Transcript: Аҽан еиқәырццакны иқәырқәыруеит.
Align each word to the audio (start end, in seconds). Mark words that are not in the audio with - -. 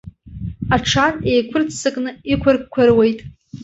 Аҽан 0.75 1.15
еиқәырццакны 1.31 2.11
иқәырқәыруеит. 2.33 3.19